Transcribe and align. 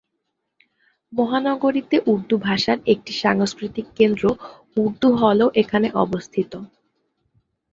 মহানগরীতে 1.13 1.97
উর্দু 2.05 2.35
ভাষার 2.39 2.79
একটি 2.93 3.11
সাংস্কৃতিক 3.23 3.85
কেন্দ্র, 3.97 4.23
"উর্দু 4.77 5.09
হল"ও 5.15 5.47
এখানে 5.61 5.87
অবস্থিত। 6.03 6.51